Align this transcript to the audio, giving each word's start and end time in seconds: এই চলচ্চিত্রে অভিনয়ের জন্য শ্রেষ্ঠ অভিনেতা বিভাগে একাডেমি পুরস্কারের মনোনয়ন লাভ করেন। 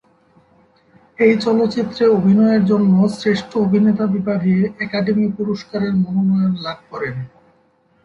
এই 1.19 1.33
চলচ্চিত্রে 1.37 2.03
অভিনয়ের 2.09 2.63
জন্য 2.65 2.93
শ্রেষ্ঠ 3.17 3.51
অভিনেতা 3.57 4.05
বিভাগে 4.07 4.55
একাডেমি 4.79 5.27
পুরস্কারের 5.37 5.93
মনোনয়ন 5.95 6.53
লাভ 6.65 6.79
করেন। 6.91 7.15